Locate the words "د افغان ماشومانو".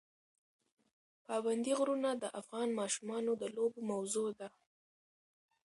2.15-3.31